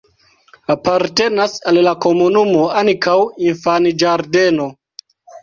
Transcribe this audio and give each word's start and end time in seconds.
Apartenas 0.75 1.53
al 1.71 1.79
la 1.87 1.93
komunumo 2.07 2.65
ankaŭ 2.81 3.17
infanĝardeno. 3.51 4.69